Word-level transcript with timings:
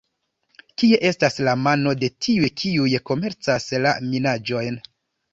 Kie 0.81 0.97
estas 1.09 1.35
la 1.47 1.51
mono 1.65 1.91
de 2.03 2.09
tiuj 2.27 2.49
kiuj 2.61 2.93
komercas 3.11 3.67
la 3.83 3.93
minaĵojn? 4.07 4.81